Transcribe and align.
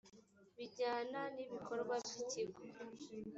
bijyana 0.57 1.21
n 1.35 1.37
ibikorwa 1.45 1.95
by 2.05 2.13
ikigo 2.21 2.59